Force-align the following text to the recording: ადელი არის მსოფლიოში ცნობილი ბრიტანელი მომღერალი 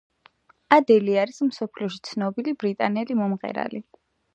ადელი 0.77 1.19
არის 1.25 1.43
მსოფლიოში 1.49 2.03
ცნობილი 2.11 2.57
ბრიტანელი 2.65 3.23
მომღერალი 3.23 3.89